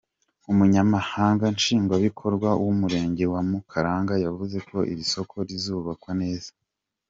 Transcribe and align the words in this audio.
Umunyamabanga 0.51 1.45
Nshingwabikorwa 1.57 2.49
w’Umurenge 2.61 3.23
wa 3.33 3.41
Mukarange 3.49 4.15
yavuze 4.25 4.57
ko 4.69 4.77
iri 4.91 5.03
soko 5.13 5.35
rizubakwa 5.47 6.11
neza. 6.23 6.49